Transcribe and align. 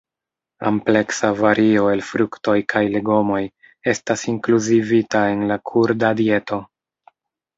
Ampleksa 0.67 1.27
vario 1.41 1.83
el 1.95 1.99
fruktoj 2.07 2.55
kaj 2.73 2.81
legomoj 2.95 3.41
estas 3.93 4.23
inkluzivita 4.33 5.21
en 5.35 5.45
la 5.51 5.59
kurda 5.73 6.09
dieto. 6.23 6.59